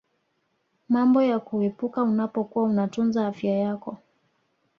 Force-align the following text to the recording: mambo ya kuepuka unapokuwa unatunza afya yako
mambo 0.89 1.21
ya 1.21 1.39
kuepuka 1.39 2.03
unapokuwa 2.03 2.65
unatunza 2.65 3.27
afya 3.27 3.51
yako 3.57 3.97